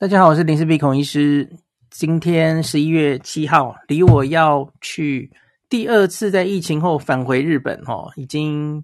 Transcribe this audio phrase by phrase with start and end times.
[0.00, 1.46] 大家好，我是林氏鼻孔医师。
[1.90, 5.30] 今天十一月七号，离我要去
[5.68, 8.82] 第二次在疫情后返回日本，哦，已经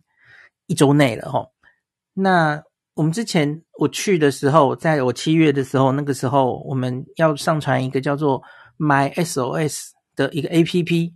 [0.67, 1.49] 一周内了，哦。
[2.13, 8.43] 那我们之前我去的时候，在我七月的时候，那个时候我们要上传一个叫做
[8.77, 11.15] My SOS 的一个 APP，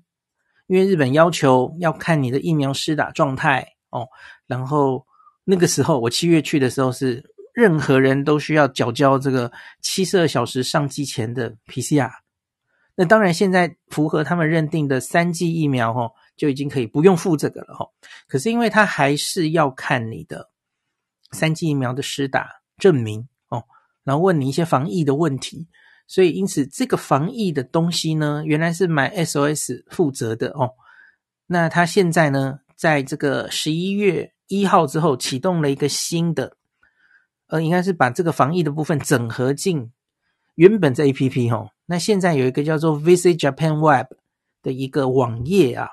[0.66, 4.08] 因为日本要求要看你的疫苗施打状态哦。
[4.46, 5.04] 然后
[5.44, 7.22] 那个时候我七月去的时候是。
[7.54, 12.10] 任何人都需要缴交这个七十二小时上机前的 PCR。
[12.96, 17.92] 那当然，现在符合他们认定的三剂疫苗，吼，就已经可以不用付这个了，吼。
[18.28, 20.50] 可是因为他还是要看你的
[21.32, 23.64] 三剂疫苗的施打证明，哦，
[24.04, 25.66] 然后问你一些防疫的问题，
[26.06, 30.72] 所以因此这个防疫的东西呢，原来是买 SOS 负责的，哦。
[31.46, 36.58] 那他现在呢，在这个十一月一号之后启动了一个新的。
[37.50, 39.92] 呃，应该是把这个防疫的部分整合进
[40.54, 41.70] 原本这 APP 哦。
[41.86, 44.06] 那现在有一个叫做 Visit Japan Web
[44.62, 45.88] 的一个网页啊，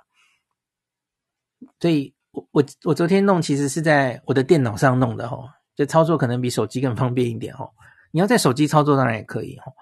[1.79, 7.72] 所以我我我昨天弄其实是在我的电脑上弄的哦，这操作可能比手机更方便一点哦。
[8.12, 9.74] 你要在手机操作当然也可以哦。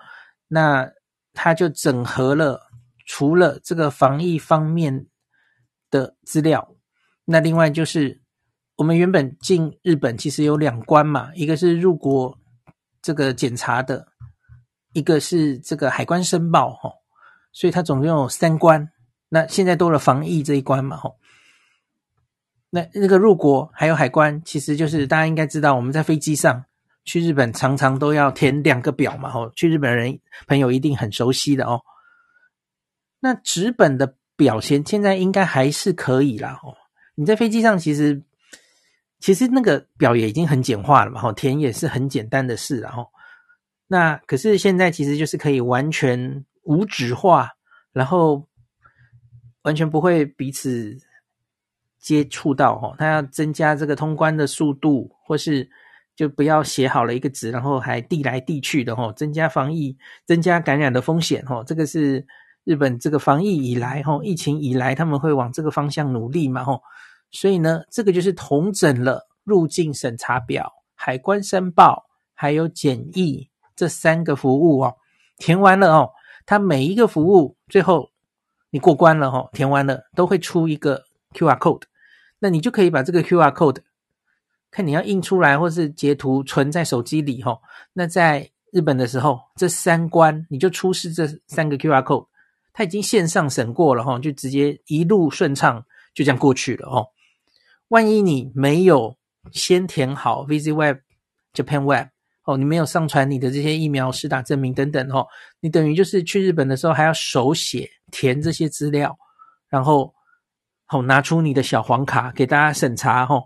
[0.48, 0.90] 那
[1.34, 2.62] 它就整合了
[3.06, 5.08] 除了这个防疫方面
[5.92, 6.76] 的资料，
[7.26, 8.25] 那另外就是。
[8.78, 12.38] 我们原本进日本其实有两关嘛，一个是入国
[13.02, 14.06] 这个检查的，
[14.92, 16.92] 一个是这个海关申报哈，
[17.54, 18.92] 所以它总共有三关。
[19.30, 21.10] 那现在多了防疫这一关嘛，哈。
[22.70, 26.66] 那那个入国还有海关，其实就是大家应该知道，我们在飞机上
[27.06, 29.50] 去日本常常都要填两个表嘛，哈。
[29.56, 31.80] 去日本人朋友一定很熟悉的哦。
[33.22, 36.76] 那纸本的表现现在应该还是可以啦，哦。
[37.16, 38.22] 你在飞机上其实。
[39.20, 43.08] 其实那个表也已经很简化了嘛，吼，填也是很简单的事，然后
[43.88, 47.50] 那可是现在其实就是可以完全无纸化，
[47.92, 48.48] 然后
[49.64, 50.96] 完全不会彼此
[51.98, 55.68] 接触到，吼，他要增加这个通关的速度，或是
[56.16, 62.24] 就不要写好了一个纸，然后还递来递去的，吼，增加防疫、增加感染的风险，吼，这个是
[62.64, 66.84] 日本这个防疫以来，吼，疫情以来他们会往这个方向努力嘛，吼。
[67.36, 74.96] 所以呢，这个就是统整了入境审查表、海关申报还有检疫这三个服务哦。
[75.38, 76.12] 填完了哦，
[76.46, 78.10] 它每一个服务最后
[78.70, 81.04] 你过关了哦，填完了都会出一个
[81.34, 81.82] QR code，
[82.40, 83.80] 那你就可以把这个 QR code
[84.72, 87.60] 看你要印出来或是截图存在手机里哦。
[87.92, 92.28] 那在日本的时候，这三关你就出示这三个 QR code，
[92.72, 97.08] 它已经线上审过了哈，就直接一路顺畅就这样过去了哦。
[97.90, 99.16] 万一你没有
[99.52, 100.98] 先填好 Visit Web
[101.54, 102.08] Japan Web
[102.46, 105.28] 哦，你没有上传你的这些疫苗施打证明等等哦，
[105.60, 109.16] 你等于就是去日本的时候还要手写填这些资料，
[109.70, 110.14] 然后
[110.86, 113.44] 好拿出你的小黄卡给大家审查哦，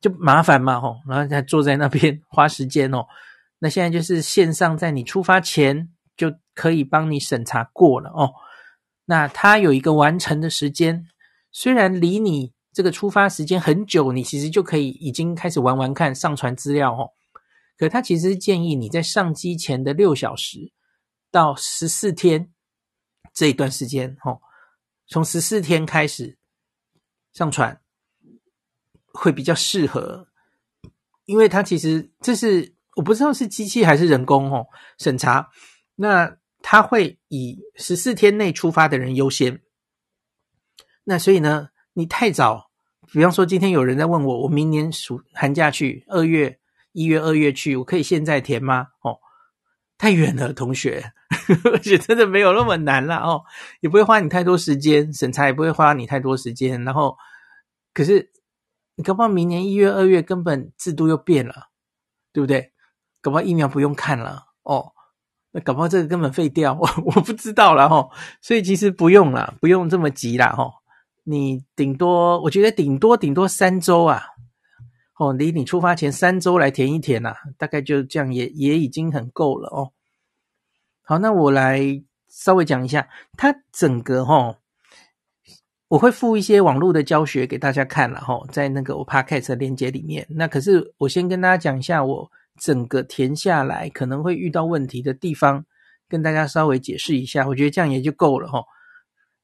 [0.00, 3.06] 就麻烦嘛哦，然后再坐在那边花时间哦。
[3.58, 8.30] 那现在就是线上，在你出发前就可以帮你审查过了哦。
[9.06, 11.06] 那它有一个完成的时间，
[11.50, 12.52] 虽然离你。
[12.74, 17.10] 这个出发时间很久，你其实就可以已经开始玩玩看，上传资料哦。
[17.78, 20.72] 可他其实建议你在上机前的六小时
[21.30, 22.52] 到十四天
[23.32, 24.40] 这一段时间，哦，
[25.06, 26.36] 从十四天开始
[27.32, 27.80] 上传，
[29.12, 30.28] 会比较适合，
[31.24, 34.66] 因为它其实这是我不知道是机器还是人工哦
[34.98, 35.50] 审查，
[35.96, 39.62] 那它会以十四天内出发的人优先，
[41.02, 42.70] 那所以呢，你太早，
[43.12, 46.60] 比方说今天有人在问我，我明年暑寒假去二月。
[46.96, 48.86] 一月、二月去，我可以现在填吗？
[49.00, 49.18] 哦，
[49.98, 51.12] 太远了，同学，
[51.72, 53.42] 而且真的没有那么难了哦，
[53.80, 56.84] 也不会花你太多时间，审查也不会花你太多时间。
[56.84, 57.16] 然后，
[57.92, 58.30] 可是
[58.94, 61.70] 你搞不好明年一月、二月根本制度又变了，
[62.32, 62.70] 对不对？
[63.20, 64.92] 搞不好疫苗不用看了哦，
[65.50, 68.08] 那搞不好这个根本废掉，我 我不知道了哦。
[68.40, 70.74] 所以其实不用了，不用这么急了哦。
[71.24, 74.22] 你顶多，我觉得顶多顶多三周啊。
[75.16, 79.92] 哦，离你出发前三周来填一填呐、啊，大概就这样也，也已经很够了哦。
[81.02, 84.56] 好，那我来稍微讲一下，它整个哈、哦，
[85.86, 90.26] 我会附一些网络的教学给大家看了哈、哦，在那个我 Podcast 的链接里面。
[90.28, 92.28] 那可是我先跟大家讲一下，我
[92.58, 95.64] 整个填下来可能会遇到问题的地方，
[96.08, 97.46] 跟大家稍微解释一下。
[97.46, 98.64] 我觉得这样也就够了哈、哦，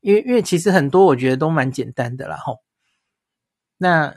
[0.01, 2.61] 因为因为其实很多我觉得都蛮简单的啦吼、
[3.77, 4.17] 那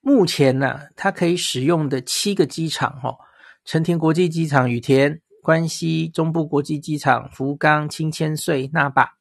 [0.00, 3.16] 目前呢、它可以使用的七个机场，哈，
[3.64, 9.12] 成田国际机场、羽田、关西中部国际机场、福冈、清千岁、那霸。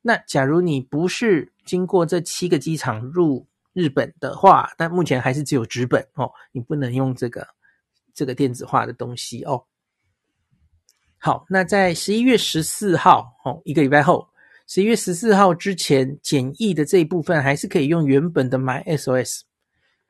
[0.00, 7.46] 那假如你不是经过这七个机场入日本的话，但目前还是只有直本哦，你不能用这个
[8.12, 9.64] 这个电子化的东西哦。
[11.18, 14.28] 好，那在十一月十四号，哦，一个礼拜后，
[14.66, 19.40] 十一月十四号之前简易的这一部分，还是可以用原本的 MySOS。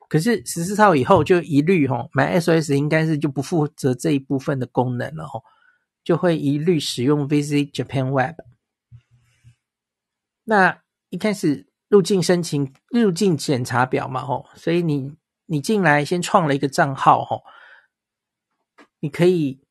[0.09, 5.43] 可是十四号以后就一律吼，MySOS 应该是就不负责这一部分的功能了吼，
[6.05, 8.37] 就会一律使用 Visit Japan Web。
[10.45, 15.17] 那一开始入境申请、入境检查表嘛吼，所以你
[15.47, 17.43] 你进来先创了一个账号吼，
[19.01, 19.63] 你可以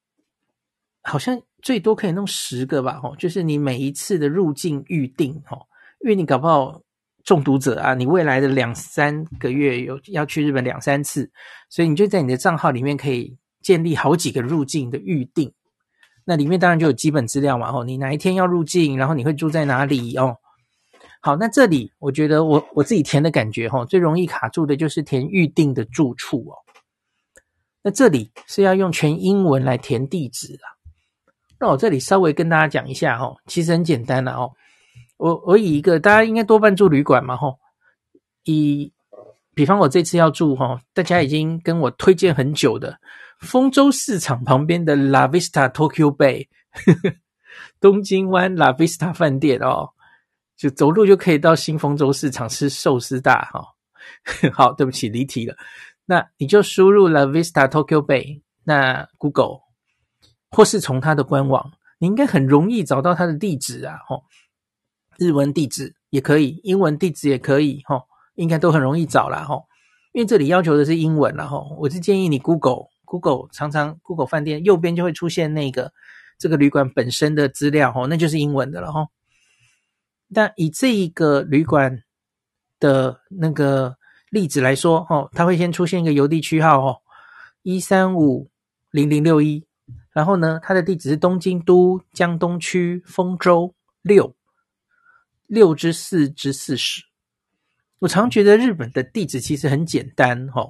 [1.04, 5.68] 好像最多可以弄十个吧吼，就是你每一次的入境预定吼，
[6.02, 6.82] 因为你搞不好。
[7.24, 11.30] 中毒者啊，你未来的两三个月有要去日本两三次，
[11.70, 15.54] 所以你就在你的账号里面可以建立好几个入境的预定。
[16.26, 20.36] 那里面当然就有基本资料嘛，哦，你哪一天要入境，然后你会住在哪里哦。
[21.22, 26.58] 好，那这里我觉得我我自己填的感觉哈，最容易卡住的就是填预定的住处哦。
[27.84, 30.81] 那这里是要用全英文来填地址啊。
[31.62, 34.52] 那我这里稍微跟大家讲一下哈，其实很简单的哦。
[35.18, 37.60] 我我以一个大家应该多半住旅馆嘛吼，
[38.46, 38.92] 以
[39.54, 43.00] 比方我这次要住吼，大家已经跟我推荐很久的
[43.42, 47.16] 丰洲市场旁边的 La Vista Tokyo Bay 呵 呵
[47.80, 49.90] 东京湾 La Vista 饭店哦，
[50.58, 53.64] 就走路就可以到新丰洲市场吃寿司大哈。
[54.52, 55.56] 好，对不起离题了，
[56.06, 59.60] 那你就输入 La Vista Tokyo Bay，那 Google
[60.52, 64.24] 或是从它的官网，你应该很容易找到它的地址啊吼。
[65.18, 68.04] 日文地址也可以，英文地址也可以，吼，
[68.36, 69.66] 应该都很容易找啦，吼，
[70.14, 75.94] 因为这里要求的是英文啦，吼，我是建议你 Google Google，常常 Google 饭店右边就会出现那个
[76.40, 79.10] 这个旅馆本身的资料，吼，那就是英文的了，吼。
[80.34, 82.02] 但以这一个旅馆
[82.80, 83.98] 的那个
[84.32, 87.02] 例子来说，吼，它会先出现一个邮递区号，吼，
[87.62, 88.50] 一三五
[88.90, 89.68] 零零六一，
[90.14, 94.36] 然后呢，它的地址是东京都江东区丰州六。
[95.48, 97.04] 六之四之四十，
[98.00, 100.70] 我常觉得日本的地址其实很简单、哦。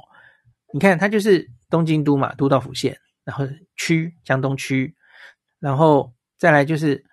[0.74, 4.95] 你看，它就是东京都嘛，都道府县，然后区江东区，
[5.60, 7.05] 然后再来就是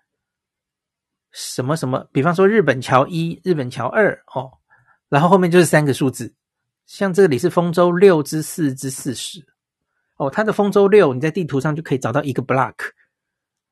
[1.30, 4.50] 什么什么，比方说日本桥一、日本桥二哦，
[5.11, 6.35] 然后后面就是三个数字，
[6.87, 9.44] 像这里是丰州六之四之四十
[10.18, 12.75] 哦，它的丰洲六，你在地图上就可以找到一个 block。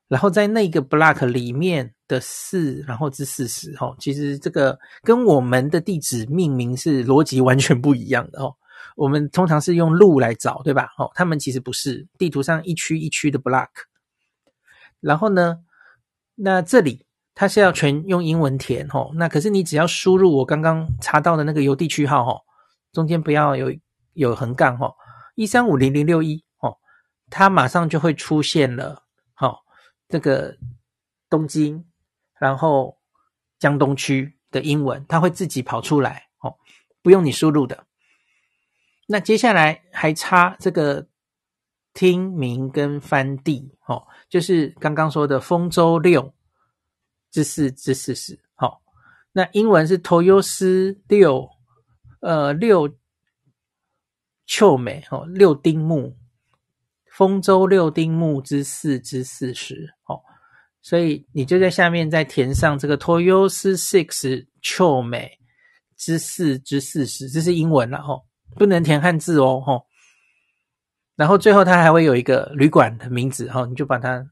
[0.07, 8.55] 然后在那个 block 里面的四，然后至四十，哈，其实这个跟我们的地址命名是逻辑完全不一样的哦。
[8.95, 10.89] 我们通常是用路来找，对吧？
[10.97, 13.67] 哦，他们其实不是地图上一区一区的 block。
[15.01, 15.57] 然后呢，
[16.35, 22.41] 那这里它是要全用英文填，哦，那可是你只要输入我刚刚查到的那个邮递区号，哦，
[22.93, 23.71] 中间不要有
[24.13, 24.93] 有横杠，哦，
[25.37, 26.79] 一三五零零六一，哦，
[27.29, 29.03] 它马上就会出现了，
[29.39, 29.59] 哦。
[30.09, 30.57] 这个
[31.29, 31.85] 东京，
[32.39, 32.97] 然后
[33.59, 36.55] 江东区的英文，它会自己跑出来哦，
[37.01, 37.85] 不用你输入的。
[39.05, 41.05] 那接下来还差这个
[41.93, 46.33] 听名跟翻地哦，就是刚刚说的丰洲六
[47.29, 48.39] 之四之四十。
[48.55, 48.81] 好，
[49.33, 51.49] 那英文是 Toyosu 六
[52.21, 52.89] 呃六
[54.47, 56.17] 秋美哦六丁目，
[57.11, 59.93] 丰州六丁目之四之四十。
[60.07, 60.19] 哦，
[60.81, 65.37] 所以你就在下面再填上这个 Toyos six 秋美
[65.95, 68.23] 之四之四十，这是英文了哦，
[68.55, 69.85] 不能填汉字哦，吼。
[71.15, 74.23] 然后最后它还会有一个旅馆的名字，哈，你就把它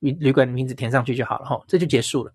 [0.00, 2.32] 旅旅馆的名字填上去就好了，哈，这就结束了。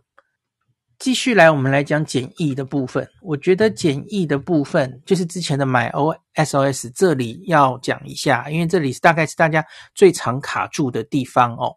[1.00, 3.08] 继续来，我们来讲简易的部分。
[3.22, 11.76] 我觉得简易的部分就是之前的 MyOSOS，这里要讲一下，因为这里是大概是大家最常卡住的地方哦。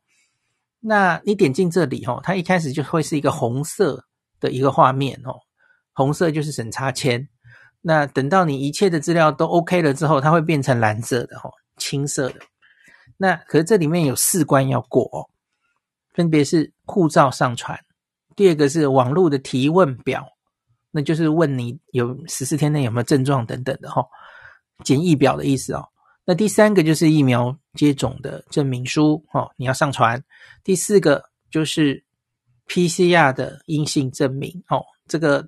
[0.81, 4.05] 那你点进这里，哈，它一开始就会是一个红色
[4.41, 5.35] 的一个画面哦，
[5.93, 7.29] 红色就是审查签。
[7.83, 11.51] 那等到你一切的资料都 OK 了之后，它会变成蓝色的，哈。
[11.77, 12.41] 青色的，
[13.17, 15.25] 那可是这里面有四关要过哦，
[16.13, 17.81] 分别是护照上传，
[18.41, 20.27] 第二个是网络的提问表，
[20.91, 24.07] 那就是问你有十四天内有没有症状等等的哈、哦，
[24.83, 25.87] 检疫表的意思哦。
[26.25, 30.25] 那第三个就是疫苗接种的证明书哦，你要上传。
[30.65, 32.03] 第四个就是
[32.67, 35.47] PCR 的阴性证明哦，这个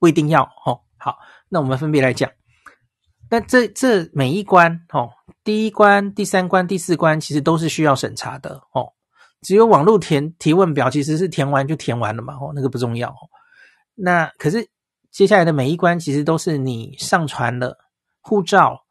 [0.00, 0.80] 不一定要哦。
[0.96, 1.16] 好，
[1.48, 2.28] 那我们分别来讲。
[3.30, 5.10] 那这这每一关哦，
[5.44, 8.92] 第一关、第三关、第四关其实都是需要审查的哦。
[9.42, 13.14] 只有网络填提问表其实是填完就填完了嘛，哦，那个不重要。
[13.94, 14.68] 那可是
[15.10, 17.78] 接下来的每一关其实都是你上传了
[18.20, 18.84] 护照、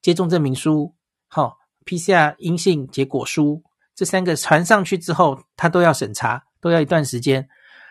[0.00, 0.94] 接种证明书、
[1.28, 1.52] 好、哦、
[1.84, 3.62] PCR 阴性结果书
[3.94, 7.48] 这三个传上去之后，它都要审查，都要一段时间。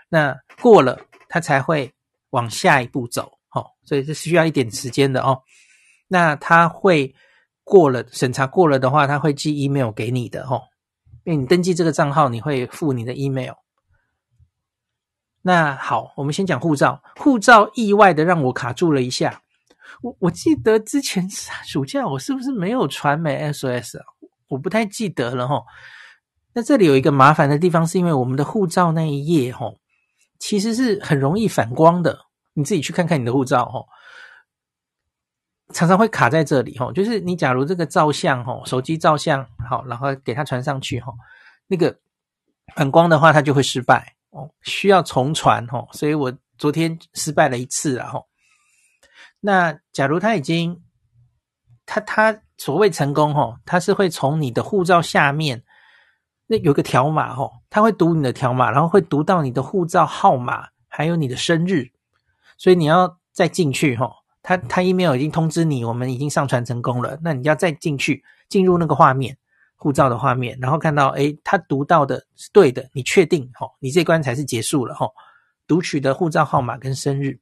[0.10, 1.94] 那过了，它才会
[2.32, 3.32] 往下一步走。
[3.54, 5.42] 哦，所以是需要一点时间的哦。
[6.08, 7.16] 那他会
[7.64, 10.62] 过了审查过了的话，他会寄 email 给你的哦。
[11.28, 13.52] 因为你登记这个账号，你会附你的 email。
[15.42, 17.04] 那好，我们先讲护照。
[17.18, 19.42] 护照意外的让我卡住了一下。
[20.02, 21.28] 我我记得之前
[21.66, 24.06] 暑假我是不是没有传 MySOS 啊？
[24.48, 25.62] 我不太记得了哈。
[26.54, 29.74] 那这里有一个麻烦的地方，是因为我们的护照那一页哈，
[30.40, 32.18] 其实是很容易反光的。
[32.54, 33.84] 你自己去看看你的护照哦，
[35.74, 36.92] 常常会卡在这里哦。
[36.94, 41.14] 就是你假如这个照相哦，手机照相好，然后给它传上去哈，
[41.68, 41.98] 那个
[42.76, 45.88] 反光的话，它就会失败哦，需要重传哦。
[45.92, 48.22] 所以我昨天失败了一次了哈。
[49.40, 50.82] 那假如他已经，
[51.86, 55.64] 他他所谓成功哈，他是会从你的护照下面
[56.48, 61.92] 那有个条码哈，他会读你的条码，然后会读到你的护照号码，还有你的生日。
[62.58, 64.12] 所以你要再进去哈，
[64.48, 67.20] 他他 email 已经通知你，我们已经上传成功了。
[67.22, 69.38] 那你要再进去，进入那个画面，
[69.76, 75.06] 护照的画面，然后看到诶，他读到的是对的，你确定哈，你这关才是结束了哈。
[75.68, 77.38] 读取的护照号码跟生日。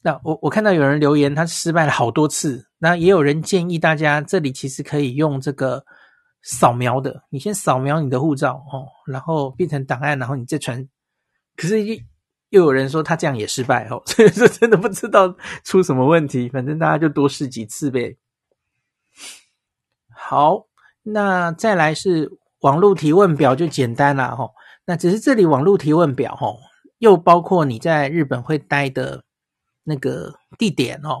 [0.00, 2.66] 那我我看到有人留言，他失败了好多次。
[2.78, 5.84] 那也有人建议大家，这里其实可以用这个
[6.40, 10.88] 扫描的，你先扫描你的护照哦，然后变成档案，然后你再传。
[11.54, 12.02] 可是一。
[12.54, 15.34] 又有人说他这样也失败哦，所以说真的不知道
[15.64, 18.16] 出什么问题，反正大家就多试几次呗。
[20.16, 20.68] 好，
[21.02, 22.30] 那再来是
[22.60, 24.50] 网络提问表就简单了哈。
[24.84, 26.54] 那只是这里网络提问表哈，
[26.98, 29.24] 又包括你在日本会待的
[29.82, 31.18] 那个地点哦。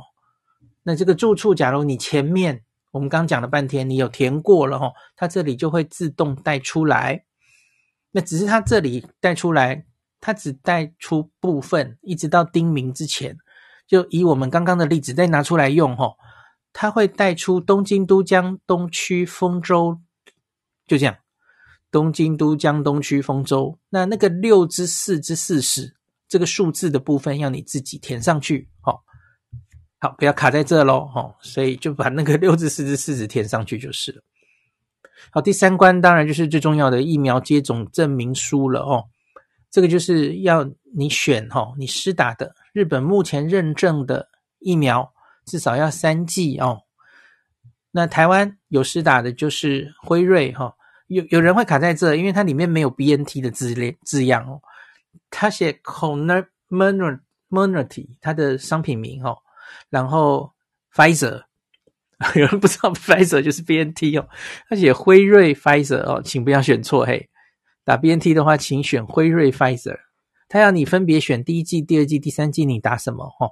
[0.84, 2.62] 那这个住处，假如你前面
[2.92, 7.24] 我们刚讲了半天，你有填过了哈，它这里就会自动带出来。
[8.12, 9.84] 那只是它这里带出来。
[10.26, 13.36] 它只带出部分，一直到丁名之前，
[13.86, 16.16] 就以我们刚刚的例子再拿出来用吼，
[16.72, 20.00] 它会带出东京都江东区丰州，
[20.86, 21.14] 就这样，
[21.90, 25.94] 东京都江东区丰州，那那个六之四之四十
[26.26, 29.04] 这个数字的部分要你自己填上去，好，
[29.98, 34.22] 好，不要卡在这喽，吼，所以就把那个六之四之四十填上去就是了。
[35.32, 39.04] 好，第三关当然就是最重要的疫苗接种证明书了哦。
[39.74, 44.28] 这个就是要你选哈，你施打的日本目前认证的
[44.60, 45.12] 疫苗
[45.44, 46.82] 至少要三剂哦。
[47.90, 50.76] 那台湾有施打的就是辉瑞哈，
[51.08, 54.62] 有有人会卡在这，因为它里面没有 BNT 的字列字样哦，
[55.28, 56.46] 它写 Comirnaty
[58.20, 59.38] 它的商品名哦，
[59.90, 60.52] 然后
[60.94, 61.42] Pfizer
[62.36, 64.28] 有人不知道 Pfizer 就是 BNT 哦，
[64.68, 67.28] 它写辉瑞 Pfizer 哦，请不要选错嘿。
[67.84, 69.98] 打 BNT 的话，请选辉瑞 Pfizer。
[70.48, 73.28] 他要你分别选第一剂、第二剂、第三剂，你打什么？
[73.38, 73.50] 哈，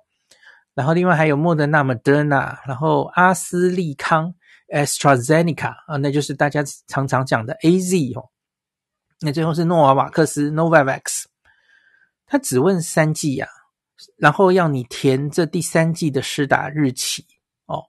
[0.74, 4.34] 然后另外还有莫德纳、Moderna，然后阿斯利康
[4.68, 8.30] AstraZeneca 啊，那就是大家常常讲的 AZ 哦。
[9.20, 11.24] 那最后是诺瓦瓦克斯 （Novavax），
[12.26, 13.48] 他只问三剂呀，
[14.16, 17.24] 然后要你填这第三剂的施打日期
[17.66, 17.84] 哦。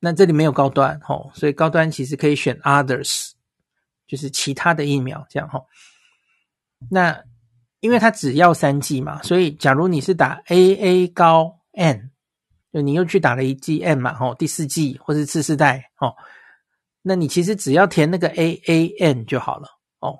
[0.00, 3.32] 那这里没有高端哦，所以高端其实可以选 Others，
[4.08, 5.62] 就是其他的疫苗这样哈。
[6.90, 7.22] 那
[7.80, 12.10] 因为他只要三剂嘛，所以假如你是打 AA 高 N，
[12.72, 16.16] 就你又去打了一剂 N 嘛，吼，第四剂或是次世代，哦，
[17.02, 19.68] 那你其实只要填那个 AAN 就好了，
[20.00, 20.18] 哦，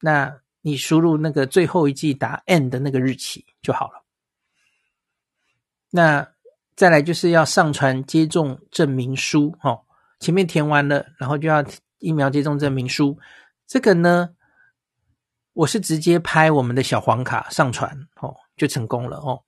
[0.00, 4.04] 那你输入那个最后一剂打 N 的那个日期就好了。
[5.90, 6.28] 那
[6.74, 9.84] 再来就是要上传接种证明书，哦，
[10.20, 11.64] 前面填完了，然后就要
[12.02, 13.18] 疫苗接种证明书，
[13.66, 14.34] 这个呢。
[15.54, 19.38] 我是直接拍我们的小黄卡上传哦，就成功了哦。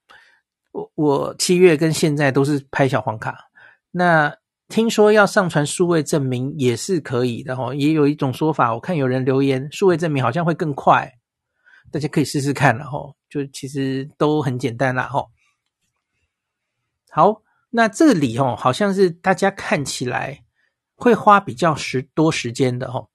[0.70, 3.48] 我我七月跟现在都是拍小黄卡。
[3.90, 4.36] 那
[4.68, 11.10] 听说要上传数位证明也是可以的哦，也有一种说法，我看有人留言，数位证明好像会更快，
[11.90, 13.16] 大家可以试试看了哦。
[13.30, 15.30] 就其实都很简单啦哦。
[17.08, 20.43] 好，那这里哦，好像是大家看起来
[20.94, 23.08] 会花比较时多时间的哦。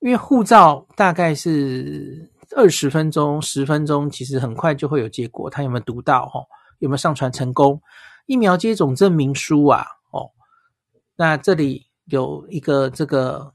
[0.00, 5.48] 因为护照大概是二十分钟、十分钟，其实很快就会有结果。
[5.48, 6.26] 他有没有读到？
[6.26, 6.40] 哈，
[6.80, 7.80] 有没有上传成功？
[8.26, 10.30] 疫苗接种证明书啊，哦，
[11.16, 13.52] 那这里有一个这个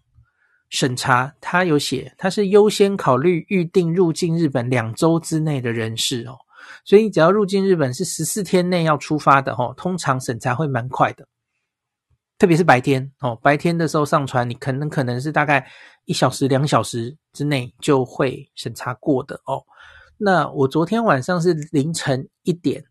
[0.70, 6.38] 审查，他有写，他是优先考虑预定入境日本两周之内的人士哦，
[6.86, 11.28] 所以只要入境日本是十四天内要出发的哦，通常审查会蛮快的。
[12.38, 15.68] 特别是白天哦，白天的时候上传，你可能可能是大概
[16.06, 19.64] 一小时、两小时之内就会审查过的哦。
[20.18, 22.84] 那我昨天晚上是凌晨一点，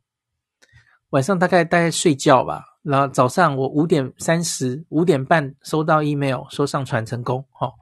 [1.10, 7.72] 晚上大概大概睡觉吧，然后早上我五点三十、五点半收到 email 说上传成功哦。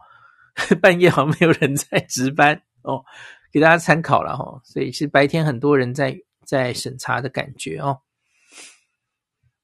[0.81, 3.05] 半夜好像没有人在值班哦，
[3.51, 4.61] 给大家参考了哈、哦。
[4.63, 7.99] 所以是白天很多人在在审查的感觉哦。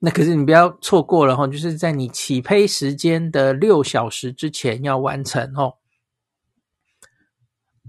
[0.03, 5.75] 那可是你不要错过了哈，就是在你起飞时间的六小时之前要完成哦。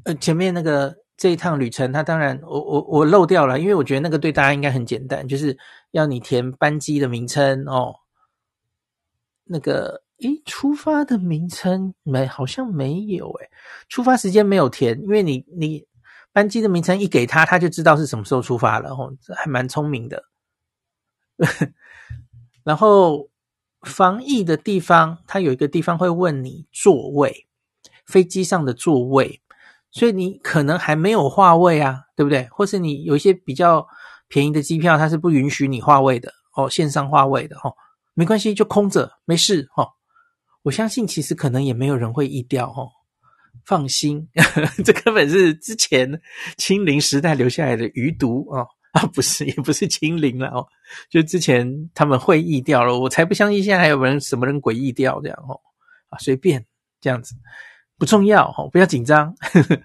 [0.04, 5.58] 呃，前面那个这一趟旅程，它当然我我我漏掉了，因为我觉得那个对大家应该很简单，就是
[5.92, 7.96] 要你填班机的名称哦。
[9.46, 13.50] 那个诶，出发的名称没好像没有诶，
[13.88, 15.86] 出发时间没有填，因为你你
[16.34, 20.26] 班机的名称一给他，他就知道是什么时候出发了哦，这还蛮聪明的。
[22.64, 23.30] 然后
[23.82, 27.48] 防疫的地方，它有一个地方会问你座位，
[28.06, 29.42] 飞机上的座位，
[29.90, 32.48] 所以你可能还没有划位啊，对不对？
[32.52, 33.88] 或是你有一些比较
[34.28, 37.74] 便宜的机票，它是不允许你划位的哦，线上划位的哦，
[38.14, 39.88] 没关系，就空着，没事哦。
[40.64, 42.92] 我相信其实可能也没有人会疫掉哦，
[43.66, 46.22] 放心，呵呵，这根本是之前
[46.58, 48.68] 清零时代留下来的余毒哦。
[48.94, 50.68] 啊，不是，也不是清零了哦，
[51.10, 55.58] 就之前他们会疫掉了，我才不相信现在还有人什么人鬼疫掉这样哦，
[56.10, 56.66] 啊，随便
[57.00, 57.34] 这样子
[57.98, 59.34] 不重要哦，不要紧张。
[59.40, 59.82] 呵呵，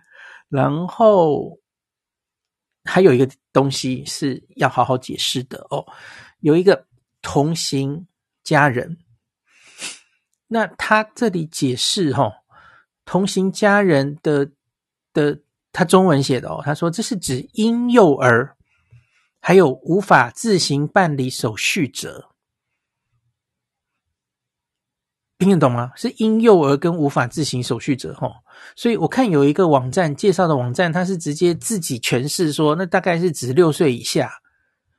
[0.49, 1.57] 然后
[2.83, 5.87] 还有一个东西是要好好解释的哦，
[6.40, 6.85] 有一个
[7.23, 8.09] 同行
[8.42, 8.99] 家人，
[10.49, 12.33] 那他这里解释哈、哦，
[13.05, 14.51] 同行家人的
[15.12, 15.40] 的
[15.71, 18.56] 他中文写的哦，他说这是指婴幼儿。
[19.46, 22.30] 还有无法自行办理手续者，
[25.38, 25.92] 听得懂吗？
[25.94, 28.28] 是婴幼儿跟无法自行手续者齁。
[28.74, 34.32] 所以我看有一个网站介绍的网站，他是直接自己诠释说，那大概是指六岁以下。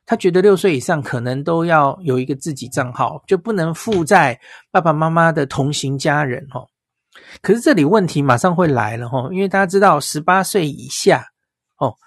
[0.05, 4.39] 他觉得六岁以上可能都要有一个自己账号，就不能附在
[4.71, 6.65] 爸爸妈妈的同行家人齁。
[7.41, 11.33] 可是这里问题马上会来了齁，因为大家知道十八岁以下
[11.79, 11.97] 哦。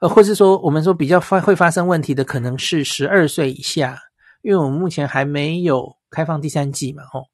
[0.00, 3.98] 呃，或是说，我们说比较发会发生问题的，可能是十二岁以下，
[4.42, 7.24] 因为我们目前还没有开放第三季嘛，吼。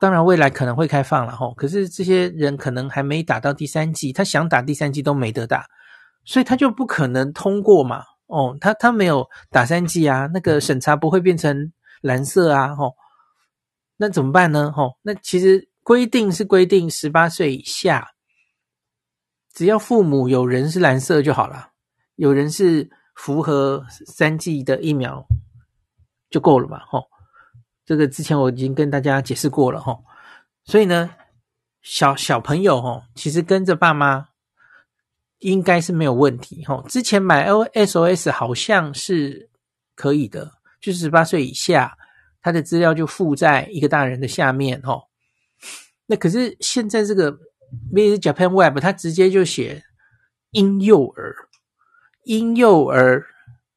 [0.00, 1.54] 当然，未来可能会开放了，吼。
[1.54, 5.64] 可是这些人可能还没打到第三季，他想打第三季都没得打，
[6.24, 12.94] 所以他就不可能通过嘛，哦，他他没有打三季啊，那个审查不会变成蓝色啊，吼。
[13.96, 14.72] 那怎么办呢？
[14.72, 18.08] 吼，那其实规定是规定十八岁以下。
[19.52, 21.72] 只要父母有人是蓝色就好了，
[22.16, 25.22] 有人是符合三剂的疫苗
[26.30, 27.04] 就够了嘛，吼。
[27.84, 30.04] 这个之前我已经跟大家解释过了，吼。
[30.64, 31.10] 所以呢，
[31.82, 34.28] 小小朋友，吼，其实跟着爸妈
[35.40, 36.82] 应该是没有问题，吼。
[36.88, 39.50] 之前买 O S O S 好像是
[39.94, 41.98] 可以的，就是十八岁以下，
[42.40, 45.08] 他的资料就附在一个大人的下面，吼。
[46.06, 47.38] 那可是现在这个。
[47.92, 49.82] V i s Japan Web，它直接就写
[50.50, 51.34] 婴幼儿，
[52.24, 53.24] 婴幼儿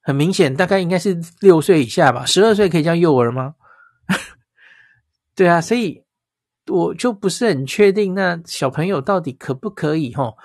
[0.02, 3.56] 很明显，大概应该是六岁以下吧，十二岁可以叫幼儿吗？
[5.36, 6.04] 对啊，所以
[6.68, 10.14] 我就不是很确定，那小朋友到底可不可以？
[10.14, 10.38] 吼，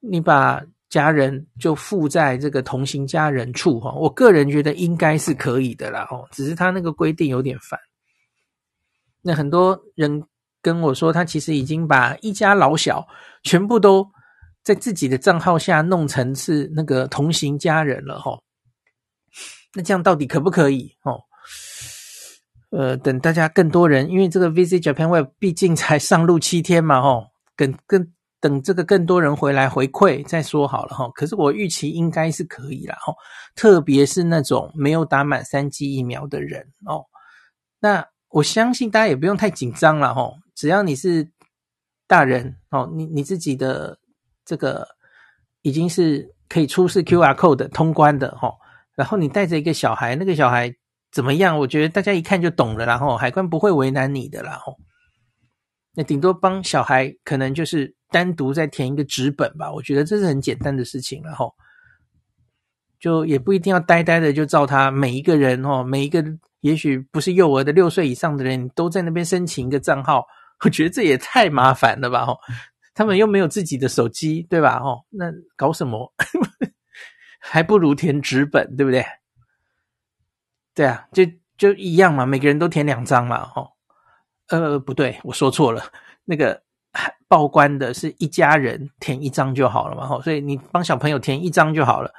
[0.00, 7.78] 你把家人就附在这个同行家人处，哈，我个人觉得应该是可以的啦，哦，只是他那个规定有点烦。
[9.22, 10.22] 那很多人
[10.62, 13.06] 跟我说，他其实已经把一家老小
[13.42, 14.06] 全部都
[14.64, 18.36] 在自己的账号下弄成是那个同行家人了，哈。
[19.74, 20.96] 那这样到底可不可以？
[21.02, 21.20] 哦，
[22.70, 31.08] 呃，等大家更多人，因为这个 Visit Japan Web 毕竟才上路七天嘛，哈，更更等这个更多人回来回馈再说好了，哈。
[31.10, 33.14] 可是我预期应该是可以啦，哈，
[33.54, 37.04] 特别是那种没有打满三剂疫苗的人，哦，
[37.78, 38.04] 那。
[38.28, 41.30] 我相信大家也不用太紧张了吼，只要你是
[42.08, 43.98] 大人哦，你你自己的
[44.44, 44.88] 这个
[45.62, 48.54] 已经是可以出示 QR code 通关的吼，
[48.94, 50.74] 然后你带着一个小孩，那个小孩
[51.12, 51.58] 怎么样？
[51.58, 54.78] 我觉得大家一看就懂了，然后海关不会为难你的啦吼。
[55.94, 61.54] 那顶多帮小孩可能就是单独再填一个纸本吧，我觉得这是很简单的事情了吼，
[62.98, 66.24] 就也不一定要呆呆的就照他每一个人哦，每一个。
[66.62, 70.26] 也许不是幼儿的六岁以上的人都在那边申请一个账号，
[70.64, 72.24] 我觉得这也太麻烦了吧！
[72.24, 72.38] 吼，
[72.94, 74.78] 他们又没有自己的手机，对吧？
[74.78, 76.12] 哦，那搞什么？
[77.40, 79.04] 还不如填纸本，对不对？
[80.74, 81.24] 对啊，就
[81.56, 83.70] 就一样嘛，每个人都填两张嘛，哦。
[84.48, 85.82] 呃，不对，我说错了，
[86.24, 86.62] 那个
[87.28, 92.12] 报关的是一家人填一张就好了嘛，吼，所以你帮小朋友填一张就好了，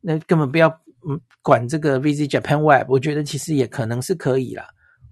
[0.00, 0.68] 那根本不要。
[1.08, 4.66] 嗯，管这个 Visit Japan Web，我觉得其实也可能是可以啦，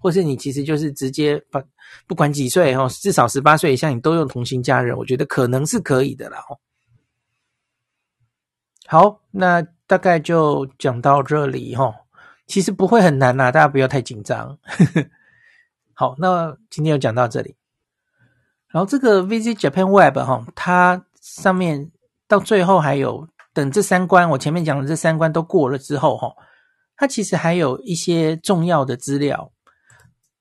[0.05, 1.59] 或是你其实就是直接把
[2.05, 6.37] 不管几岁哦，至少十八岁以下你都用同行家人，我觉得可能是可以的啦。
[8.85, 11.91] 好，那大概就讲到这里哈，
[12.45, 14.55] 其实不会很难啦，大家不要太紧张。
[15.95, 17.55] 好，那今天就讲到这里。
[18.67, 21.91] 然后这个 Visit Japan Web 哈，它上面
[22.27, 23.27] 到最后还有。
[23.55, 26.35] 等这三关，我前面讲的这三关都过了之后，哈，
[26.95, 29.51] 它其实还有一些重要的资料。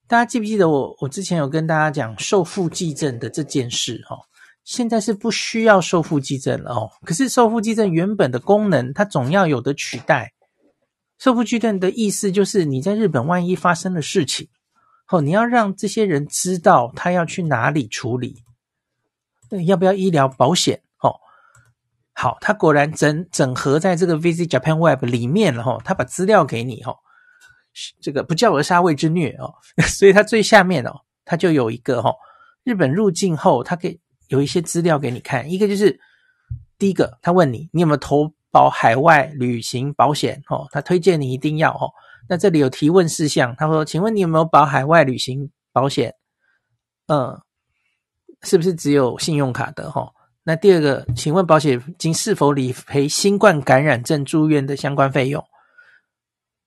[0.07, 0.97] 大家记不记得我？
[1.01, 4.17] 我之前有跟大家讲受付寄证的这件事，哈，
[4.63, 6.91] 现在是不需要受付寄证了，哦。
[7.05, 10.33] 可是受付寄证原本的功能，它总要有的取代。
[11.19, 14.49] 受付寄证的意思就是，你在日本万一发生了事情，
[15.09, 18.43] 哦，你要让这些人知道他要去哪里处理，
[19.67, 20.83] 要不要医疗保险？
[21.01, 21.15] 哦
[22.13, 26.95] 好，他果然整整合在这个 Visit Japan Web 里面了哈，他把资料给你哈，
[28.01, 29.53] 这个不叫而杀谓之虐哦，
[29.89, 32.15] 所以它最下面哦，它就有一个哈，
[32.63, 35.99] 日本入境后，它给有一些资料给你看，一个就是
[36.79, 41.91] 第一个，他问你你有没有投保海外旅行保险哦，他推荐你一定要哦，
[42.29, 46.15] 那这里有提问事项，他说，请问你有没有保海外旅行保险？
[47.09, 47.39] 嗯，
[48.43, 50.11] 是不是只有信用卡的哈？
[50.43, 55.45] 那第二个，请问保险金是否理赔新冠感染症住院的相关费用？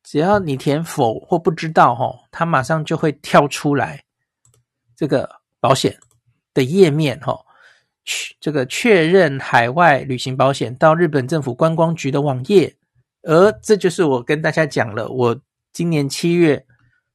[0.10, 4.02] 只要你填否或不知道，哈，它马上就会跳出来
[4.96, 6.00] 这个保险
[6.54, 7.38] 的页面，哈，
[8.40, 12.74] 这个确认海外旅行保险到日本政府观光局的网页，
[13.24, 15.38] 而这就是我跟大家讲了，我
[15.74, 16.66] 今年七月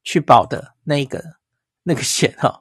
[0.05, 1.25] 去保的那个
[1.83, 2.59] 那个险，哈。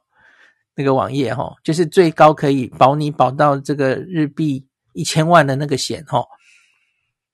[0.73, 6.25] 那个网页哈，就是最高可以保你保到这个日币一千万的那个险哈。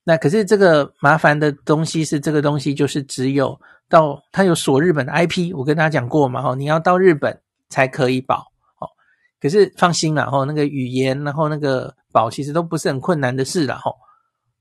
[0.07, 8.37] 那可是这个麻烦的东西是，这个东西就是只有到它有锁日本的 IP，我跟大家讲过嘛哈，你要到日本才可以保。
[8.79, 8.87] 哦，
[9.41, 13.91] 可是放心啦哈，那个语言然后那个保其实都不是很困难的事啦哈。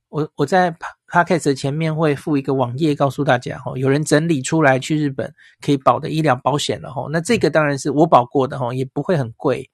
[0.09, 0.77] 我我在
[1.09, 7.07] Podcast 前面会附一个网页告诉大家哈，有人整理出来去日本可以保的医疗保险了哈。
[7.13, 9.71] 那这个当然是我保过的哈，也不会很贵。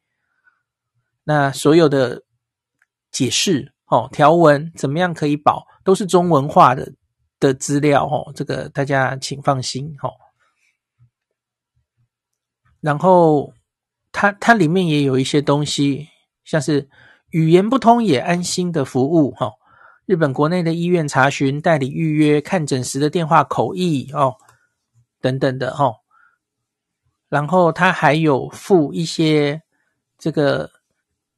[1.25, 2.23] 那所有的
[3.11, 6.91] 解释哦，条文怎么样可以保，都是中文化的
[7.39, 8.33] 的资料哦。
[8.35, 10.11] 这个大家请放心哦。
[12.81, 13.53] 然后
[14.11, 16.09] 它它里面也有一些东西，
[16.43, 16.89] 像是
[17.33, 19.53] 语言不通也安心的服务哈。
[20.07, 24.37] 日本国内的医院查询、代理预约、看诊时的电话口译哦，
[25.21, 25.97] 等等的、哦。
[27.29, 29.61] 然后它还有附一些
[30.17, 30.71] 这个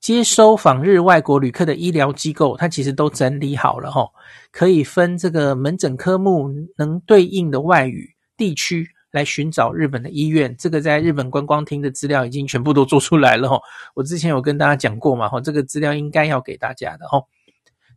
[0.04, 4.10] 接收访日外国旅客的医疗机构，他其实都整理好了哈、哦，
[4.50, 10.54] 可以分这个门诊科目能对应的外语地区来寻找日本的医院。
[10.58, 13.58] 这个在日本观光厅的资料已经全部都做出来了哈。
[13.94, 17.22] 我之前有跟大家讲过嘛哈，这个资料应该要给大家的哈。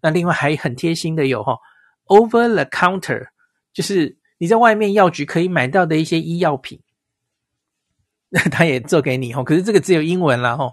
[0.01, 1.57] 那另外还很贴心的有哈
[2.05, 3.27] ，over the counter，
[3.73, 6.79] 就是你在外面药局可以买到的一些医药品，
[8.29, 9.43] 那他也做给你哈。
[9.43, 10.71] 可是这个只有英文啦哈。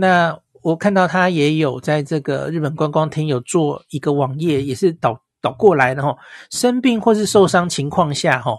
[0.00, 6.16] 那我看到他也有在这个日本观光厅有做一个网页，也是导导过来的哈。
[6.50, 8.56] 生病或是受伤情况下哈，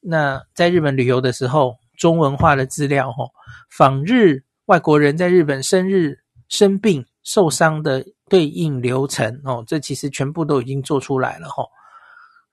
[0.00, 3.24] 那在日本旅游的时候，中文化的资料哈，
[3.70, 6.18] 访日外国人在日本生日
[6.48, 8.04] 生病受伤的。
[8.32, 11.62] 对应流程哦，这其实全部都已经做出来了哈，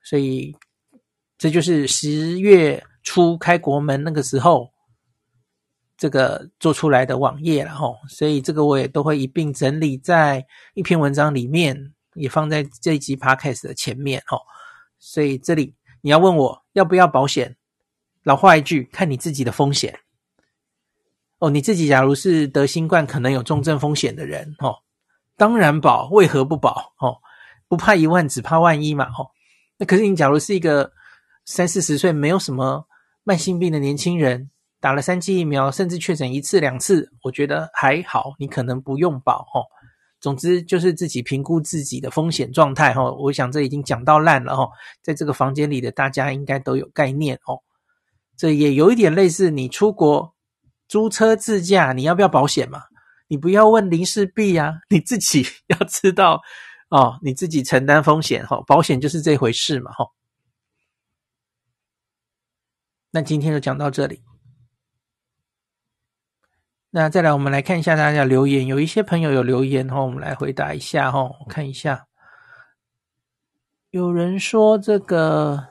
[0.04, 0.54] 所以
[1.38, 4.68] 这就是十月初开国门那个时候
[6.00, 14.38] 这个做出来的网页了哈，所以这个我也都会一并整理在一篇文章里面，也放在这一集 Podcast 的前面哈。
[14.98, 17.54] 所以这里你要问我要不要保险，
[18.22, 20.00] 老话一句，看你自己的风险
[21.38, 21.50] 哦。
[21.50, 24.76] 你自己假如是得新冠可能有重症风险的人哦。
[25.36, 26.94] 当然保，为何不保？
[26.98, 27.18] 哦，
[27.68, 29.04] 不怕一万，只怕万一嘛！
[29.18, 29.28] 哦，
[29.76, 30.90] 那可是你假如是一个
[31.44, 32.86] 三四十岁，没有什么
[33.22, 39.40] 慢性病的年轻人，打了三剂疫苗，甚至确诊一次两次，我觉得还好，你可能不用保。
[39.54, 39.62] 哦，
[40.20, 42.94] 总之就是自己评估自己的风险状态。
[42.94, 44.54] 哦，我想这已经讲到烂了。
[44.54, 44.70] 哦，
[45.02, 47.36] 在这个房间里的大家应该都有概念。
[47.44, 47.60] 哦，
[48.36, 50.34] 这也有一点类似你出国
[50.88, 52.84] 租车自驾，你要不要保险嘛？
[53.28, 56.40] 你不要问林氏璧呀，你自己 要知道
[56.88, 60.08] 哦，你自己承担风险哈、哦，保险就是这回事嘛哈、哦。
[63.12, 64.22] 那今天就讲到这里，
[66.92, 72.08] 那再来我们来看一下大家留言，有一些朋友有留言哈、我们来回答一下哈、我看一下，
[73.90, 75.68] 有人说这个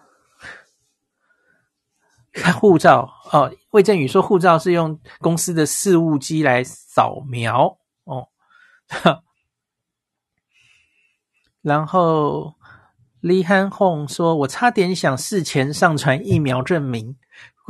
[2.31, 3.53] 看护照哦。
[3.71, 8.29] 魏振宇说：“护照是用公司的事务机来扫描哦。
[11.61, 12.55] ”然后
[13.19, 17.17] 李汉宏说：“我差点想事前上传疫苗证明，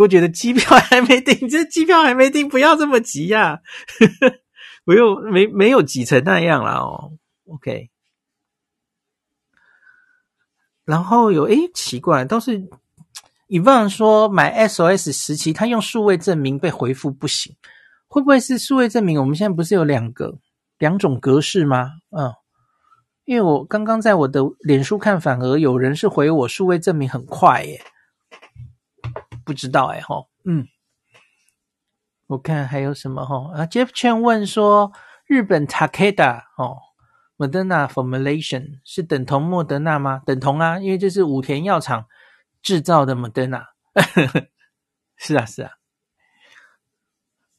[0.03, 3.59] 我觉得机票还没订， 这机票还没订，不要这么急呀、啊！
[4.85, 7.11] 不用，没没有挤成那样了哦。
[7.47, 7.89] ”OK。
[10.85, 12.69] 然后有诶，奇怪，倒是。
[13.51, 17.55] 以往说买 SOS 时期，他用数位证明被回复不行，
[18.07, 19.19] 会不会是数位证明？
[19.19, 20.37] 我们现在不是有两个
[20.77, 21.93] 两种格式吗？
[22.15, 22.31] 嗯，
[23.25, 27.81] 因为我刚刚在我的脸书看，反而有人是回我数位证明很快耶，
[29.49, 30.67] 不知道哎吼，嗯，
[32.27, 34.91] 我看还有什么吼啊？Jeff Chen 问说，
[35.25, 36.77] 日本 Takeda 哦
[37.39, 40.21] ，Moderna formulation 是等同莫德纳吗？
[40.27, 42.05] 等同啊，因为这是武田药厂。
[42.61, 43.67] 制造的 Moderna，
[45.15, 45.71] 是啊是啊，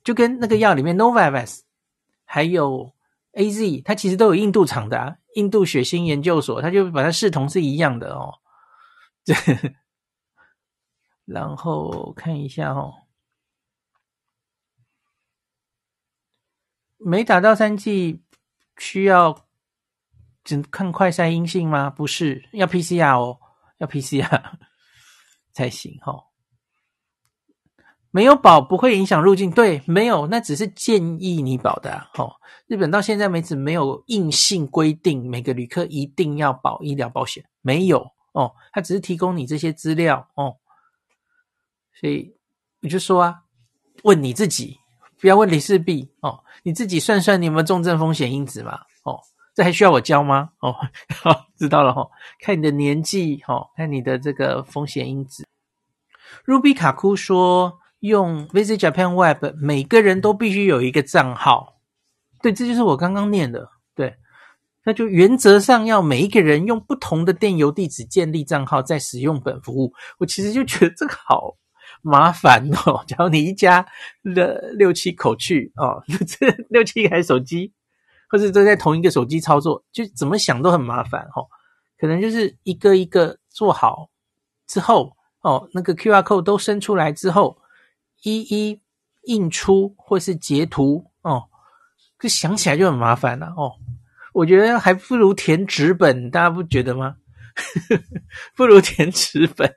[0.05, 1.61] 就跟那个药里面 Novavax
[2.27, 2.93] 还有
[3.33, 8.35] AZ，它其实都有印度厂的啊，印度血清研究所，它就把它视同是一样的哦。
[9.25, 9.33] 这，
[11.31, 12.95] 然后看一下哦，
[16.99, 18.23] 没打到三剂
[18.79, 19.47] 需要
[20.45, 21.89] 只看快筛阴性吗？
[21.89, 23.39] 不是，要 PCR 哦，
[23.79, 24.59] 要 PCR。
[25.53, 26.27] 才行哈，
[28.13, 32.37] 没有保不会影响入境，对，没有，那只是建议你保的哈。
[32.69, 40.60] 日本到现在为止没有硬性规定每个旅客一定要保医疗保险，没有哦，他只是提供你这些资料哦。
[42.01, 42.35] 所以
[42.83, 43.43] 我就说啊，
[44.05, 44.79] 问你自己，
[45.21, 48.81] 不要问李世璧哦，你自己算算你有没有重症风险因子嘛？
[49.05, 49.21] 哦，
[49.55, 50.51] 这还需要我教吗？
[50.61, 50.75] 哦，
[51.23, 52.09] 好， 知道了哈，
[52.41, 55.47] 看你的年纪哈，看你的这个风险因子。
[56.47, 61.81] Ruby 卡库说：“用 Visit Japan Web，每个人都必须有一个账号。
[62.41, 63.69] 对，这就是我刚刚念的。
[63.95, 64.17] 对，
[64.85, 69.93] 那就原则上要每一个人用不同的电邮地址建立账号，再使用本服务。
[70.19, 71.55] 我其实就觉得这个好
[72.03, 73.05] 麻烦哦。
[73.07, 73.87] 假如你一家
[74.23, 77.73] 六六七口去哦， 这六七台手机，
[78.29, 81.47] 或者都在同一个手机操作，就怎么想都很麻烦哦。
[81.99, 84.11] 可能就是一个一个做好
[84.67, 87.57] 之后。”哦，那个 QR code 都生出来之后，
[88.25, 88.79] 一一
[89.23, 91.45] 印出或是截图哦，
[92.21, 93.73] 就想起来就很麻烦了哦。
[94.35, 97.17] 我觉得还不如填纸本，大家不觉得吗？
[98.55, 99.75] 不如填纸本。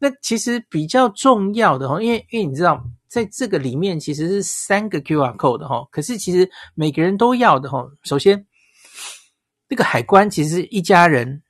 [0.00, 7.86] 那其实比较重要的哦，因为因为你知道，在这个里面其实是三个 QR code 的哈，可是其实每个人都要的哈。
[8.02, 8.46] 首先，
[9.68, 11.42] 这个海关其实一家人。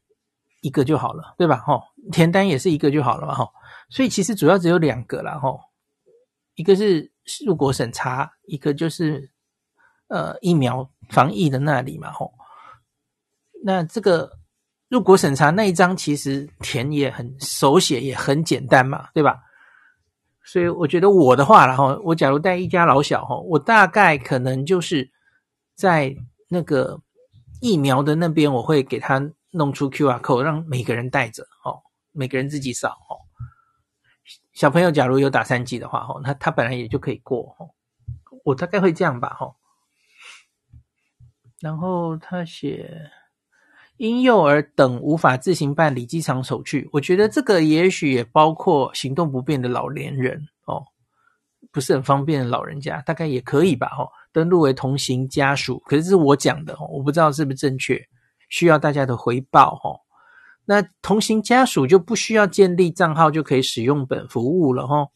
[0.63, 1.57] 一个就好了，对吧？
[1.57, 1.81] 哈，
[2.13, 3.49] 填单也是一个就好了嘛，哈。
[3.89, 5.59] 所以其实主要只有两个啦吼，
[6.55, 7.11] 一个是
[7.47, 9.33] 入国审查，一个就是
[10.09, 12.27] 呃疫苗防疫的那里嘛哈。
[13.65, 14.39] 那这个
[14.91, 19.41] 入国审查那一张其实填也很手写也很简单嘛，对吧？
[20.43, 25.09] 所以我觉得我的话，然后我假如带一家老小哈，我大概可能就是
[25.77, 26.13] 在
[26.49, 27.01] 那个
[27.61, 29.23] 疫苗的那边，我会给他
[29.53, 31.79] 弄出 QR code，让每个人带着哦，
[32.11, 33.15] 每个人自己扫哦。
[34.53, 37.77] 小朋友假如有打三剂的话吼，那他本来也就可以过吼，
[38.43, 39.55] 我大概会这样吧吼。
[41.61, 43.09] 然后他写。
[44.01, 50.83] 婴幼儿等无法自行办理机场手续，我觉得这个也许也包括行动不便的老年人哦，
[51.71, 53.89] 不是很方便的老人家，大概也可以吧？
[53.99, 58.03] 哦，登录为同行家属，可是这是我讲的哦，我不知道是不是正确，
[58.49, 60.01] 需要大家的回报哦。
[60.65, 65.11] 那同行家属就不需要建立账号就可以使用本服务了哦。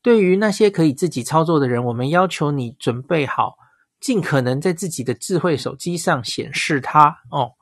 [0.00, 3.58] 对于那些可以自己操作的人，我们要求你准备好。
[4.00, 7.52] 尽可能在自己的智慧手机上显示它哦。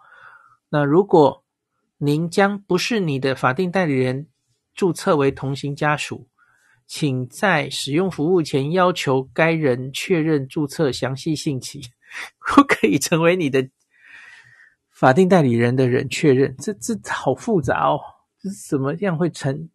[0.68, 1.44] 那如果
[1.98, 4.28] 您将不是你的法定代理人
[4.74, 6.28] 注册为同行家属，
[6.86, 11.80] 请在使用服务前要求该人确认注册详细信息。
[12.46, 13.68] 不可以成为你的
[14.92, 17.98] 法定代理人的人确认，这这好复杂哦。
[18.40, 19.68] 这是怎么样会成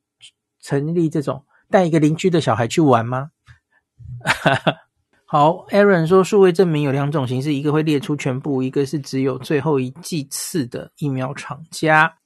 [0.61, 3.31] 成立这种带一个邻居的小孩去玩吗？
[4.23, 4.75] 哈 哈
[5.31, 12.17] 好，Aaron 说，数位证明有两种形式，一个会列出全部，一个是只有最后一剂次的疫苗厂家。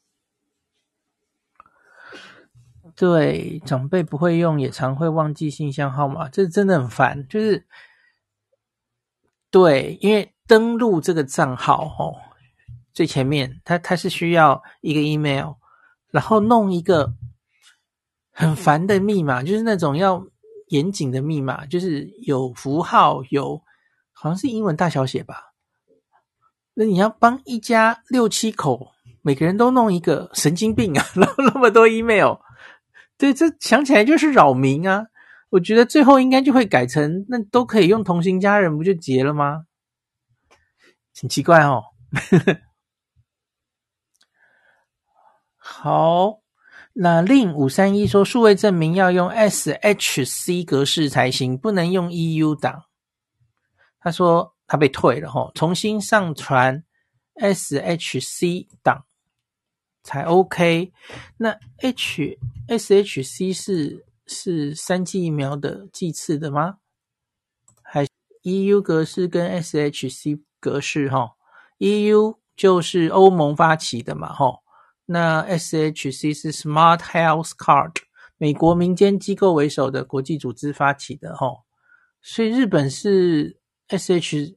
[2.95, 7.27] 对，长辈不会用，也常会忘记信箱号码，这真的很烦。
[7.27, 7.67] 就是，
[9.51, 12.15] 对，因为登录这个账号哦，
[12.93, 15.55] 最前面它它是需要一个 email，
[16.09, 17.13] 然后弄一个
[18.31, 20.25] 很烦的密码，就是那种要。
[20.73, 23.61] 严谨的密码就是有符号，有
[24.11, 25.53] 好像是英文大小写吧。
[26.73, 32.37] 那你要帮一家六七口，每个人都弄一个神经病啊， 然后那么多 email，
[33.19, 35.05] 对，这想起来就是扰民啊。
[35.51, 39.65] 我觉得最后应该就会改成，那都可以用同行家人，不就结了吗？
[41.13, 41.83] 挺奇怪哦。
[45.55, 46.42] 好。
[46.95, 52.85] 那令五三一说，数位证明要用 SHC 格式才行，不能用 EU 档。
[53.99, 56.83] 他说他被退了齁，重新上传
[57.35, 59.05] SHC 档
[60.03, 60.93] 才 OK。
[61.37, 66.77] 那 H SHC 是是三剂疫苗的剂次的吗？
[67.81, 68.05] 还
[68.43, 71.31] EU 格式跟 SHC 格式齁
[71.79, 74.62] ？EU 就是欧盟发起的嘛齁？
[75.13, 77.97] 那 SHC 是 Smart Health Card，
[78.39, 81.61] 美国民间机构为首的国际组织发起的齁，
[82.19, 84.55] 所以日本是 SHC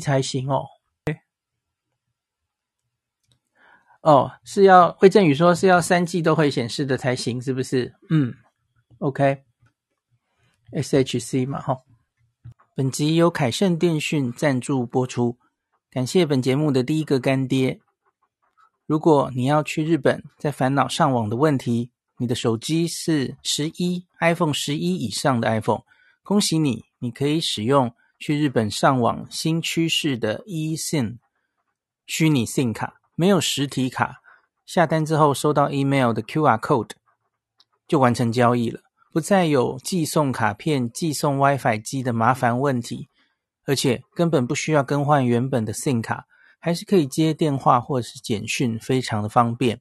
[0.00, 0.64] 才行哦。
[4.00, 7.94] 哦，是要魏正宇说是要三 G 都会显示的才行，是不是？
[8.08, 8.32] 嗯
[9.00, 9.46] ，OK，SHC
[11.46, 11.82] 嘛齁。
[12.74, 15.36] 本集由凯盛电讯赞助播出，
[15.90, 17.82] 感谢本节目的第一个干爹。
[18.88, 25.82] 如果你要去日本，在烦恼上网的问题，你的手机是十一 iPhone 十一以上的 iPhone，
[26.22, 31.18] 恭喜你，你可以使用去日本上网新趋势的 eSIM
[32.06, 34.22] 虚拟 SIM 卡，没有实体卡，
[34.64, 36.92] 下单之后收到 email 的 QR code
[37.86, 38.80] 就完成交易了，
[39.12, 43.10] 不再有寄送卡片、寄送 WiFi 机的麻烦问题，
[43.66, 46.24] 而且根本不需要更换原本的 SIM 卡。
[46.58, 49.80] 还是可以接电话或者是简讯，非常的方便。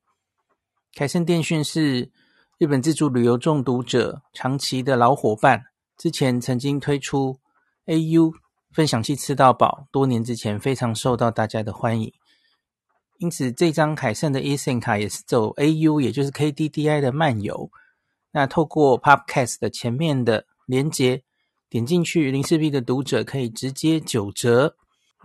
[0.95, 2.11] 凯盛电讯是
[2.57, 5.65] 日本自助旅游中毒者长期的老伙伴，
[5.97, 7.39] 之前曾经推出
[7.85, 8.33] AU
[8.71, 12.13] 分享器吃到饱，多年之前非常受到大家的欢迎。
[13.19, 17.71] 因此，这张凯盛的 eSIM 卡也是走 AU，也就是 KDDI 的漫游。
[18.31, 21.23] 那透过 Podcast 的前面的连接，
[21.69, 24.75] 点进去，林氏璧的读者可以直接九折。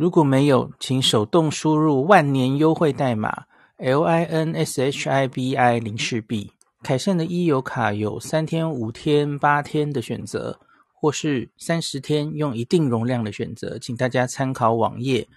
[0.02, 3.44] 如果没有，请手动输入万年优惠代码
[3.76, 6.50] L I N S H I B I 零四 B。
[6.82, 10.58] 凯盛的 e 游卡有三天、五天、八天的选择，
[10.92, 15.28] 或是三十天用一定容量的选择，请大家参考网页。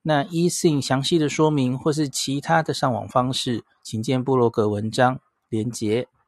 [0.00, 5.20] 那 eSIM 详细的说明或是其他的上网方式，请见部落格文章
[5.50, 6.08] 连结。